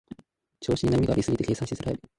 [0.59, 2.01] 調子に波がありすぎて計算しづらい